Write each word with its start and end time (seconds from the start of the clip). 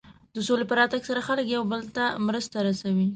د 0.35 0.37
سولې 0.47 0.65
په 0.67 0.75
راتګ 0.79 1.01
سره 1.09 1.25
خلک 1.27 1.45
یو 1.55 1.63
بل 1.71 1.81
ته 1.95 2.05
مرستې 2.27 2.59
رسوي. 2.67 3.07